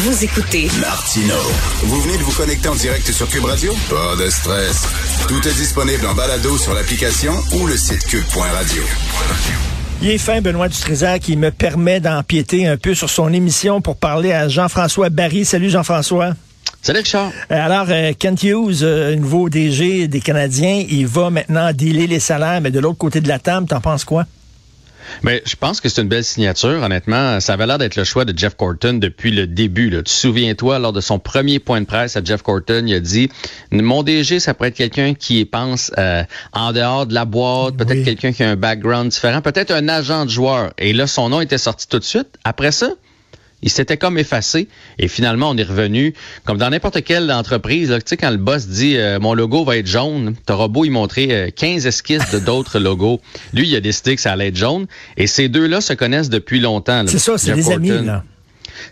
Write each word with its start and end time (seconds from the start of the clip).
Vous 0.00 0.22
écoutez 0.22 0.68
Martino. 0.80 1.34
Vous 1.82 2.00
venez 2.02 2.18
de 2.18 2.22
vous 2.22 2.30
connecter 2.30 2.68
en 2.68 2.76
direct 2.76 3.10
sur 3.10 3.28
Cube 3.28 3.44
Radio? 3.44 3.74
Pas 3.90 4.14
de 4.14 4.30
stress. 4.30 4.86
Tout 5.26 5.40
est 5.48 5.54
disponible 5.54 6.06
en 6.06 6.14
balado 6.14 6.56
sur 6.56 6.72
l'application 6.72 7.32
ou 7.54 7.66
le 7.66 7.76
site 7.76 8.06
cube.radio. 8.06 8.82
Il 10.00 10.10
est 10.10 10.18
fin, 10.18 10.40
Benoît 10.40 10.68
Dutrisac, 10.68 11.22
qui 11.22 11.36
me 11.36 11.50
permet 11.50 11.98
d'empiéter 11.98 12.68
un 12.68 12.76
peu 12.76 12.94
sur 12.94 13.10
son 13.10 13.32
émission 13.32 13.80
pour 13.80 13.96
parler 13.96 14.32
à 14.32 14.46
Jean-François 14.48 15.10
Barry. 15.10 15.44
Salut 15.44 15.68
Jean-François. 15.68 16.34
Salut 16.80 17.00
Richard. 17.00 17.32
Euh, 17.50 17.60
alors, 17.60 17.86
euh, 17.88 18.12
Kent 18.16 18.44
Hughes, 18.44 18.82
euh, 18.82 19.16
nouveau 19.16 19.48
DG 19.48 20.06
des 20.06 20.20
Canadiens, 20.20 20.84
il 20.88 21.08
va 21.08 21.30
maintenant 21.30 21.72
dealer 21.72 22.06
les 22.06 22.20
salaires, 22.20 22.60
mais 22.60 22.70
de 22.70 22.78
l'autre 22.78 22.98
côté 22.98 23.20
de 23.20 23.26
la 23.26 23.40
table, 23.40 23.66
t'en 23.66 23.80
penses 23.80 24.04
quoi? 24.04 24.26
Mais 25.22 25.42
je 25.44 25.56
pense 25.56 25.80
que 25.80 25.88
c'est 25.88 26.02
une 26.02 26.08
belle 26.08 26.24
signature. 26.24 26.82
Honnêtement, 26.82 27.40
ça 27.40 27.54
avait 27.54 27.66
l'air 27.66 27.78
d'être 27.78 27.96
le 27.96 28.04
choix 28.04 28.24
de 28.24 28.36
Jeff 28.36 28.56
Corton 28.56 28.94
depuis 28.94 29.30
le 29.30 29.46
début. 29.46 29.90
Là. 29.90 29.98
Tu 29.98 30.04
te 30.04 30.10
souviens-toi, 30.10 30.78
lors 30.78 30.92
de 30.92 31.00
son 31.00 31.18
premier 31.18 31.58
point 31.58 31.80
de 31.80 31.86
presse 31.86 32.16
à 32.16 32.24
Jeff 32.24 32.42
Corton, 32.42 32.84
il 32.86 32.94
a 32.94 33.00
dit 33.00 33.28
Mon 33.70 34.02
DG, 34.02 34.40
ça 34.40 34.54
pourrait 34.54 34.68
être 34.68 34.76
quelqu'un 34.76 35.14
qui 35.14 35.44
pense 35.44 35.92
euh, 35.98 36.22
en 36.52 36.72
dehors 36.72 37.06
de 37.06 37.14
la 37.14 37.24
boîte, 37.24 37.76
peut-être 37.76 38.04
quelqu'un 38.04 38.32
qui 38.32 38.42
a 38.42 38.50
un 38.50 38.56
background 38.56 39.10
différent, 39.10 39.40
peut-être 39.40 39.70
un 39.70 39.88
agent 39.88 40.24
de 40.24 40.30
joueur. 40.30 40.72
Et 40.78 40.92
là, 40.92 41.06
son 41.06 41.28
nom 41.28 41.40
était 41.40 41.58
sorti 41.58 41.88
tout 41.88 41.98
de 41.98 42.04
suite. 42.04 42.28
Après 42.44 42.72
ça, 42.72 42.90
il 43.62 43.70
s'était 43.70 43.96
comme 43.96 44.18
effacé 44.18 44.68
et 44.98 45.08
finalement 45.08 45.50
on 45.50 45.56
est 45.56 45.64
revenu 45.64 46.14
comme 46.44 46.58
dans 46.58 46.70
n'importe 46.70 47.02
quelle 47.02 47.30
entreprise. 47.32 47.88
tu 47.88 48.02
sais 48.04 48.16
quand 48.16 48.30
le 48.30 48.36
boss 48.36 48.68
dit 48.68 48.96
euh, 48.96 49.18
mon 49.18 49.34
logo 49.34 49.64
va 49.64 49.76
être 49.76 49.86
jaune, 49.86 50.34
t'auras 50.46 50.68
beau 50.68 50.84
y 50.84 50.90
montrer 50.90 51.52
15 51.54 51.84
euh, 51.84 51.88
esquisses 51.88 52.30
de 52.30 52.38
d'autres 52.38 52.78
logos. 52.78 53.20
Lui 53.52 53.68
il 53.68 53.76
a 53.76 53.80
décidé 53.80 54.14
que 54.14 54.22
ça 54.22 54.32
allait 54.32 54.48
être 54.48 54.56
jaune 54.56 54.86
et 55.16 55.26
ces 55.26 55.48
deux-là 55.48 55.80
se 55.80 55.92
connaissent 55.92 56.30
depuis 56.30 56.60
longtemps. 56.60 57.04
C'est 57.06 57.18
ça, 57.18 57.36
c'est 57.38 57.54
des 57.54 57.70
amis 57.70 57.90
là. 57.90 58.24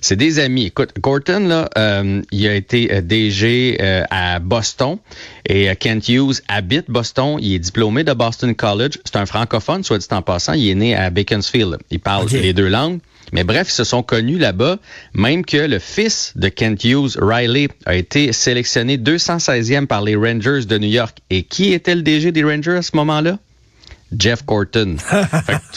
C'est 0.00 0.16
des 0.16 0.40
amis. 0.40 0.66
Écoute, 0.66 0.90
Gorton, 1.00 1.46
là, 1.46 1.70
euh, 1.78 2.20
il 2.32 2.46
a 2.48 2.54
été 2.54 3.00
DG 3.02 3.78
à 4.10 4.40
Boston 4.40 4.98
et 5.48 5.74
Kent 5.76 6.08
Hughes 6.08 6.42
habite 6.48 6.90
Boston. 6.90 7.38
Il 7.40 7.54
est 7.54 7.58
diplômé 7.60 8.02
de 8.02 8.12
Boston 8.12 8.54
College. 8.54 8.98
C'est 9.04 9.16
un 9.16 9.26
francophone, 9.26 9.84
soit 9.84 9.98
dit 9.98 10.06
en 10.10 10.22
passant. 10.22 10.54
Il 10.54 10.68
est 10.68 10.74
né 10.74 10.96
à 10.96 11.08
Beaconsfield. 11.10 11.78
Il 11.90 12.00
parle 12.00 12.28
les 12.30 12.52
deux 12.52 12.68
langues. 12.68 12.98
Mais 13.32 13.44
bref, 13.44 13.68
ils 13.70 13.74
se 13.74 13.84
sont 13.84 14.02
connus 14.02 14.38
là-bas, 14.38 14.78
même 15.14 15.44
que 15.44 15.56
le 15.56 15.78
fils 15.78 16.32
de 16.36 16.48
Kent 16.48 16.84
Hughes, 16.84 17.16
Riley, 17.20 17.68
a 17.84 17.96
été 17.96 18.32
sélectionné 18.32 18.98
216e 18.98 19.86
par 19.86 20.02
les 20.02 20.16
Rangers 20.16 20.64
de 20.66 20.78
New 20.78 20.88
York. 20.88 21.18
Et 21.30 21.42
qui 21.42 21.72
était 21.72 21.94
le 21.94 22.02
DG 22.02 22.32
des 22.32 22.44
Rangers 22.44 22.76
à 22.76 22.82
ce 22.82 22.94
moment-là? 22.96 23.38
Jeff 24.16 24.42
Corton. 24.44 24.96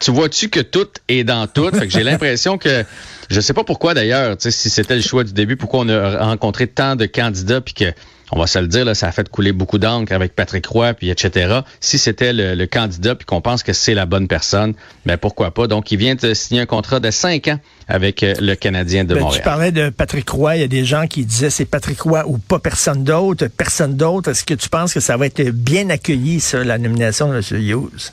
tu 0.00 0.10
vois-tu 0.10 0.48
que 0.48 0.60
tout 0.60 0.88
est 1.08 1.24
dans 1.24 1.46
tout? 1.48 1.70
J'ai 1.88 2.04
l'impression 2.04 2.58
que 2.58 2.84
je 3.28 3.40
sais 3.40 3.52
pas 3.52 3.64
pourquoi 3.64 3.94
d'ailleurs, 3.94 4.36
si 4.38 4.70
c'était 4.70 4.94
le 4.94 5.02
choix 5.02 5.24
du 5.24 5.32
début, 5.32 5.56
pourquoi 5.56 5.80
on 5.80 5.88
a 5.88 6.24
rencontré 6.24 6.68
tant 6.68 6.94
de 6.94 7.06
candidats 7.06 7.60
puis 7.60 7.74
que 7.74 7.92
on 8.32 8.38
va 8.38 8.46
se 8.46 8.58
le 8.58 8.66
dire, 8.66 8.84
là, 8.84 8.94
ça 8.94 9.08
a 9.08 9.12
fait 9.12 9.28
couler 9.28 9.52
beaucoup 9.52 9.78
d'encre 9.78 10.12
avec 10.12 10.34
Patrick 10.34 10.66
Roy, 10.66 10.94
puis 10.94 11.10
etc. 11.10 11.60
Si 11.80 11.98
c'était 11.98 12.32
le, 12.32 12.66
candidat, 12.66 13.14
puis 13.14 13.24
qu'on 13.24 13.40
pense 13.40 13.62
que 13.62 13.72
c'est 13.72 13.94
la 13.94 14.06
bonne 14.06 14.28
personne, 14.28 14.74
ben 15.06 15.16
pourquoi 15.16 15.52
pas? 15.52 15.66
Donc, 15.66 15.90
il 15.90 15.98
vient 15.98 16.14
de 16.14 16.34
signer 16.34 16.60
un 16.60 16.66
contrat 16.66 17.00
de 17.00 17.10
cinq 17.10 17.48
ans 17.48 17.58
avec 17.86 18.22
euh, 18.22 18.34
le 18.40 18.54
Canadien 18.54 19.04
de 19.04 19.14
ben, 19.14 19.20
Montréal. 19.20 19.42
Tu 19.42 19.44
parlais 19.44 19.72
de 19.72 19.88
Patrick 19.88 20.28
Roy. 20.28 20.56
Il 20.56 20.60
y 20.60 20.64
a 20.64 20.68
des 20.68 20.84
gens 20.84 21.06
qui 21.06 21.24
disaient 21.24 21.50
c'est 21.50 21.64
Patrick 21.64 22.00
Roy 22.02 22.24
ou 22.26 22.36
pas 22.38 22.58
personne 22.58 23.04
d'autre. 23.04 23.46
Personne 23.46 23.96
d'autre. 23.96 24.30
Est-ce 24.30 24.44
que 24.44 24.54
tu 24.54 24.68
penses 24.68 24.92
que 24.92 25.00
ça 25.00 25.16
va 25.16 25.26
être 25.26 25.42
bien 25.50 25.88
accueilli, 25.88 26.40
ça, 26.40 26.62
la 26.62 26.76
nomination 26.78 27.28
de 27.28 27.36
M. 27.36 27.62
Hughes? 27.62 28.12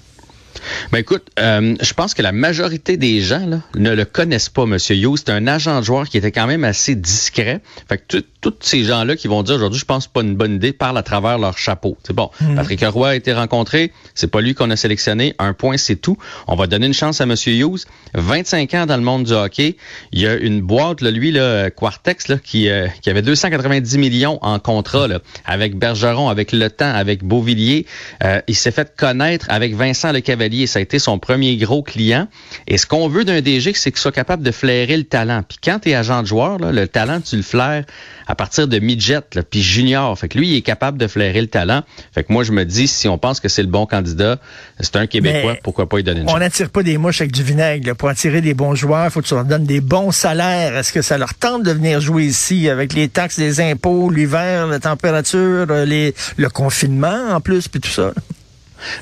Ben 0.91 0.99
écoute, 0.99 1.27
euh, 1.39 1.75
je 1.81 1.93
pense 1.93 2.13
que 2.13 2.21
la 2.21 2.31
majorité 2.31 2.97
des 2.97 3.21
gens 3.21 3.45
là, 3.45 3.61
ne 3.75 3.91
le 3.91 4.05
connaissent 4.05 4.49
pas, 4.49 4.63
M. 4.63 4.77
Hughes. 4.89 5.17
C'est 5.17 5.29
un 5.31 5.47
agent 5.47 5.79
de 5.79 5.85
joueur 5.85 6.09
qui 6.09 6.17
était 6.17 6.31
quand 6.31 6.47
même 6.47 6.63
assez 6.63 6.95
discret. 6.95 7.61
Fait 7.87 7.97
que 7.97 8.19
tous 8.41 8.53
ces 8.61 8.83
gens-là 8.83 9.15
qui 9.15 9.27
vont 9.27 9.43
dire 9.43 9.55
aujourd'hui, 9.55 9.79
je 9.79 9.85
pense 9.85 10.07
pas 10.07 10.21
une 10.21 10.35
bonne 10.35 10.55
idée, 10.55 10.73
parlent 10.73 10.97
à 10.97 11.03
travers 11.03 11.37
leur 11.37 11.57
chapeau. 11.57 11.97
C'est 12.03 12.13
bon. 12.13 12.29
Mhm. 12.41 12.55
Patrick 12.55 12.85
Roy 12.85 13.09
a 13.09 13.15
été 13.15 13.33
rencontré. 13.33 13.91
C'est 14.13 14.27
pas 14.27 14.41
lui 14.41 14.53
qu'on 14.53 14.69
a 14.69 14.75
sélectionné. 14.75 15.35
Un 15.39 15.53
point, 15.53 15.77
c'est 15.77 15.95
tout. 15.95 16.17
On 16.47 16.55
va 16.55 16.67
donner 16.67 16.87
une 16.87 16.93
chance 16.93 17.21
à 17.21 17.23
M. 17.23 17.35
Hughes. 17.45 17.85
25 18.13 18.73
ans 18.73 18.85
dans 18.85 18.97
le 18.97 19.03
monde 19.03 19.23
du 19.23 19.33
hockey. 19.33 19.77
Il 20.11 20.21
y 20.21 20.27
a 20.27 20.35
une 20.35 20.61
boîte, 20.61 21.01
là, 21.01 21.11
lui, 21.11 21.31
là, 21.31 21.69
Quartex, 21.69 22.27
là, 22.27 22.37
qui, 22.37 22.69
euh, 22.69 22.87
qui 23.01 23.09
avait 23.09 23.21
290 23.21 23.97
millions 23.97 24.39
en 24.41 24.59
contrat 24.59 25.07
là, 25.07 25.19
avec 25.45 25.77
Bergeron, 25.77 26.29
avec 26.29 26.51
Le 26.51 26.69
Temps, 26.69 26.93
avec 26.93 27.23
Beauvillier. 27.23 27.85
Euh, 28.23 28.41
il 28.47 28.55
s'est 28.55 28.71
fait 28.71 28.95
connaître 28.95 29.47
avec 29.49 29.75
Vincent 29.75 30.11
Le 30.11 30.19
Cavalier 30.45 30.67
ça 30.67 30.79
a 30.79 30.81
été 30.81 30.99
son 30.99 31.17
premier 31.17 31.57
gros 31.57 31.81
client. 31.81 32.27
Et 32.67 32.77
ce 32.77 32.85
qu'on 32.85 33.07
veut 33.07 33.25
d'un 33.25 33.41
DG, 33.41 33.73
c'est 33.73 33.91
qu'il 33.91 33.99
soit 33.99 34.11
capable 34.11 34.43
de 34.43 34.51
flairer 34.51 34.95
le 34.95 35.03
talent. 35.03 35.41
Puis 35.47 35.57
quand 35.63 35.79
tu 35.79 35.89
es 35.89 35.95
agent 35.95 36.21
de 36.21 36.27
joueur, 36.27 36.59
le 36.59 36.87
talent, 36.87 37.19
tu 37.19 37.35
le 37.35 37.41
flaires 37.41 37.83
à 38.27 38.35
partir 38.35 38.67
de 38.67 38.79
midget, 38.79 39.21
puis 39.49 39.61
junior. 39.61 40.17
Fait 40.17 40.27
que 40.27 40.37
lui, 40.37 40.49
il 40.49 40.55
est 40.57 40.61
capable 40.61 40.97
de 40.97 41.07
flairer 41.07 41.41
le 41.41 41.47
talent. 41.47 41.81
Fait 42.13 42.23
que 42.23 42.31
moi, 42.31 42.43
je 42.43 42.51
me 42.51 42.63
dis, 42.63 42.87
si 42.87 43.07
on 43.07 43.17
pense 43.17 43.39
que 43.39 43.49
c'est 43.49 43.61
le 43.61 43.67
bon 43.69 43.85
candidat, 43.85 44.39
c'est 44.79 44.95
un 44.95 45.07
Québécois, 45.07 45.57
pourquoi 45.63 45.89
pas 45.89 45.97
lui 45.97 46.03
donner 46.03 46.21
une 46.21 46.27
chance? 46.27 46.35
On 46.35 46.39
n'attire 46.39 46.69
pas 46.69 46.83
des 46.83 46.97
mouches 46.97 47.21
avec 47.21 47.31
du 47.31 47.43
vinaigre. 47.43 47.95
Pour 47.95 48.09
attirer 48.09 48.41
des 48.41 48.53
bons 48.53 48.75
joueurs, 48.75 49.05
il 49.05 49.11
faut 49.11 49.21
que 49.21 49.27
tu 49.27 49.33
leur 49.33 49.45
donnes 49.45 49.65
des 49.65 49.81
bons 49.81 50.11
salaires. 50.11 50.77
Est-ce 50.77 50.93
que 50.93 51.01
ça 51.01 51.17
leur 51.17 51.33
tente 51.33 51.63
de 51.63 51.71
venir 51.71 52.01
jouer 52.01 52.25
ici 52.25 52.69
avec 52.69 52.93
les 52.93 53.09
taxes, 53.09 53.37
les 53.37 53.61
impôts, 53.61 54.09
l'hiver, 54.09 54.67
la 54.67 54.79
température, 54.79 55.65
les, 55.85 56.13
le 56.37 56.49
confinement 56.49 57.31
en 57.31 57.41
plus, 57.41 57.67
puis 57.67 57.79
tout 57.79 57.89
ça? 57.89 58.11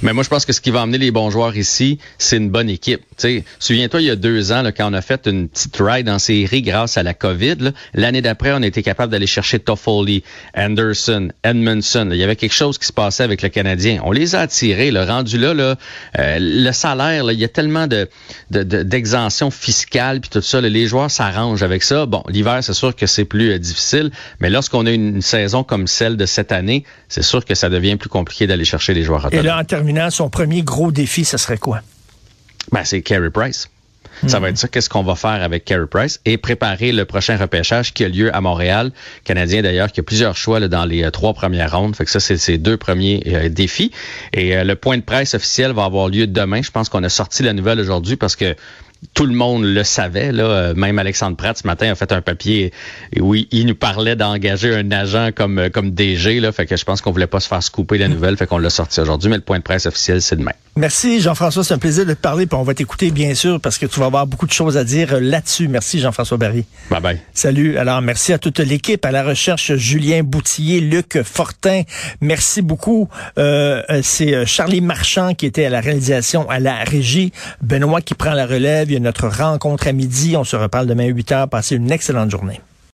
Mais 0.02 0.14
moi, 0.14 0.24
je 0.24 0.30
pense 0.30 0.46
que 0.46 0.54
ce 0.54 0.62
qui 0.62 0.72
va 0.72 0.82
amener 0.82 0.98
les 0.98 1.12
bons 1.12 1.30
joueurs 1.30 1.56
ici, 1.56 2.00
c'est 2.18 2.38
une 2.38 2.50
bonne 2.50 2.70
équipe. 2.70 3.02
Souviens-toi, 3.60 4.02
il 4.02 4.08
y 4.08 4.12
a 4.12 4.16
deux 4.16 4.52
ans, 4.52 4.62
là, 4.62 4.72
quand 4.72 4.90
on 4.90 4.94
a 4.94 5.02
fait 5.02 5.28
une 5.28 5.48
petite 5.50 5.78
ride 5.80 6.10
en 6.10 6.20
série 6.20 6.62
grâce 6.62 6.98
à 6.98 7.04
la 7.04 7.14
COVID, 7.14 7.72
l'année 7.94 8.22
d'après, 8.22 8.52
on 8.54 8.62
a 8.62 8.68
été 8.68 8.84
capable 8.84 9.12
d'aller 9.12 9.28
chercher 9.28 9.60
Toffoli, 9.60 10.24
Anderson, 10.56 11.30
Edmondson. 11.44 12.10
Il 12.12 12.18
y 12.18 12.24
avait 12.24 12.36
quelque 12.36 12.54
chose 12.54 12.78
qui 12.78 12.86
se 12.86 12.94
passait 12.94 13.24
avec 13.24 13.42
le 13.42 13.50
Canadien. 13.50 14.02
On 14.04 14.12
les 14.12 14.36
a 14.36 14.42
attirés, 14.42 14.92
le 14.92 15.04
rendu 15.04 15.38
là, 15.38 15.54
là 15.54 15.76
euh, 16.20 16.38
le 16.40 16.72
salaire, 16.72 17.32
il 17.32 17.40
y 17.40 17.44
a 17.44 17.48
tellement 17.48 17.88
de 17.88 18.08
d'exemptions 18.50 19.52
fiscales 19.52 20.22
puis 20.22 20.30
tout 20.30 20.42
ça. 20.42 20.62
les 20.62 20.88
joueurs 20.88 21.10
s'arrangent 21.10 21.64
avec 21.64 21.84
ça. 21.84 22.06
Bon, 22.06 22.24
l'hiver, 22.28 22.60
c'est 22.62 22.74
sûr 22.74 22.96
que 22.96 23.06
c'est 23.06 23.26
plus 23.26 23.52
euh, 23.52 23.60
difficile, 23.60 24.12
mais 24.40 24.50
lorsqu'on 24.50 24.86
a 24.86 24.92
une, 24.92 25.22
saison 25.22 25.64
comme 25.64 25.88
celle 25.88 26.18
de 26.18 26.26
cette 26.26 26.52
année, 26.52 26.84
c'est 27.08 27.24
sûr 27.24 27.46
que 27.46 27.56
ça 27.56 27.70
devient 27.70 27.96
plus 27.96 28.10
compliqué 28.10 28.46
d'aller 28.46 28.66
chercher 28.66 28.94
les 28.94 29.04
joueurs. 29.04 29.30
En 29.64 29.66
terminant, 29.66 30.10
son 30.10 30.30
premier 30.30 30.62
gros 30.62 30.92
défi, 30.92 31.24
ce 31.24 31.38
serait 31.38 31.58
quoi? 31.58 31.80
Ben, 32.74 32.84
c'est 32.84 33.02
Carey 33.02 33.30
Price. 33.30 33.70
Ça 34.28 34.40
va 34.40 34.48
hmm. 34.48 34.50
être 34.52 34.58
ça. 34.58 34.68
Qu'est-ce 34.68 34.90
qu'on 34.90 35.04
va 35.04 35.16
faire 35.16 35.42
avec 35.42 35.64
Carey 35.64 35.88
Price? 35.90 36.20
Et 36.26 36.38
préparer 36.38 36.92
le 36.92 37.06
prochain 37.06 37.38
repêchage 37.38 37.94
qui 37.94 38.04
a 38.04 38.10
lieu 38.10 38.36
à 38.36 38.42
Montréal. 38.42 38.92
Canadien 39.24 39.62
d'ailleurs 39.62 39.92
qui 39.92 40.02
a 40.02 40.04
plusieurs 40.04 40.36
choix 40.36 40.60
là, 40.60 40.68
dans 40.68 40.84
les 40.84 41.04
euh, 41.04 41.12
trois 41.12 41.34
premières 41.34 41.72
rondes. 41.72 41.96
Fait 41.96 42.04
que 42.04 42.12
ça, 42.12 42.20
c'est 42.20 42.38
ses 42.38 42.58
deux 42.58 42.76
premiers 42.76 43.24
euh, 43.28 43.50
défis. 43.50 43.92
Et 44.34 44.56
euh, 44.56 44.66
le 44.66 44.76
point 44.76 44.98
de 44.98 45.02
presse 45.02 45.34
officiel 45.34 45.72
va 45.72 45.86
avoir 45.86 46.10
lieu 46.10 46.28
demain. 46.28 46.62
Je 46.62 46.72
pense 46.72 46.90
qu'on 46.90 47.04
a 47.04 47.10
sorti 47.10 47.42
la 47.42 47.54
nouvelle 47.54 47.80
aujourd'hui 47.80 48.18
parce 48.18 48.36
que 48.36 48.56
tout 49.14 49.26
le 49.26 49.34
monde 49.34 49.64
le 49.64 49.84
savait. 49.84 50.32
Là. 50.32 50.44
Euh, 50.44 50.74
même 50.76 51.00
Alexandre 51.00 51.36
Pratt 51.36 51.58
ce 51.58 51.68
matin 51.68 51.92
a 51.92 51.96
fait 51.96 52.12
un 52.12 52.22
papier 52.22 52.72
où 53.20 53.36
il 53.36 53.66
nous 53.66 53.76
parlait 53.76 54.16
d'engager 54.16 54.74
un 54.74 54.92
agent 54.92 55.30
comme, 55.36 55.60
euh, 55.60 55.70
comme 55.70 55.92
DG. 55.92 56.40
Là. 56.40 56.52
Fait 56.52 56.66
que 56.66 56.76
je 56.76 56.84
pense 56.84 57.02
qu'on 57.02 57.12
voulait 57.12 57.28
pas 57.28 57.40
se 57.40 57.48
faire 57.48 57.62
scouper 57.62 57.98
la 57.98 58.08
nouvelle. 58.08 58.38
Fait 58.38 58.48
qu'on 58.48 58.58
l'a 58.58 58.70
sorti 58.70 59.00
aujourd'hui, 59.00 59.30
mais 59.30 59.38
le 59.38 59.42
point 59.42 59.58
de 59.58 59.64
presse 59.64 59.86
officiel, 59.86 60.22
c'est 60.22 60.36
demain. 60.36 60.54
Merci 60.76 61.22
Jean-François, 61.22 61.64
c'est 61.64 61.74
un 61.74 61.78
plaisir 61.80 62.06
de 62.06 62.14
te 62.14 62.20
parler. 62.20 62.46
Puis 62.46 62.58
on 62.58 62.64
va 62.64 62.74
t'écouter 62.74 63.12
bien 63.12 63.36
sûr 63.36 63.60
parce 63.60 63.78
que 63.78 63.86
tu 63.86 64.00
vas 64.00 64.08
avoir 64.08 64.28
beaucoup 64.28 64.48
de 64.48 64.54
choses 64.54 64.78
à 64.78 64.84
dire 64.84 65.20
là-dessus. 65.20 65.68
Merci 65.68 66.00
Jean-François 66.00 66.38
Barry. 66.38 66.66
Bye 66.90 67.02
bye. 67.02 67.20
Salut. 67.34 67.78
Alors 67.78 68.02
merci 68.02 68.34
à 68.34 68.38
toute 68.38 68.60
l'équipe, 68.60 69.06
à 69.06 69.12
la 69.12 69.24
recherche 69.24 69.76
Julien 69.76 70.24
Boutillier, 70.24 70.80
Luc 70.80 71.22
Fortin. 71.24 71.84
Merci 72.22 72.62
beaucoup. 72.62 73.10
Euh, 73.38 73.82
c'est 74.02 74.46
Charlie 74.46 74.82
Marchand 74.82 75.34
qui 75.34 75.46
était 75.46 75.66
à 75.66 75.70
la 75.70 75.82
réalisation, 75.82 76.50
à 76.50 76.60
la 76.60 76.84
régie. 76.84 77.32
Benoît 77.62 78.02
qui 78.02 78.14
prend 78.14 78.34
la 78.34 78.46
relève. 78.46 78.93
Il 78.94 78.98
y 78.98 79.00
a 79.00 79.00
notre 79.00 79.28
rencontre 79.28 79.88
à 79.88 79.92
midi. 79.92 80.38
On 80.38 80.44
se 80.44 80.56
reparle 80.56 80.86
demain 80.86 81.06
à 81.06 81.08
8 81.08 81.32
heures. 81.32 81.50
Passez 81.50 81.78
une 81.78 81.90
excellente 81.90 82.30
journée. 82.30 82.62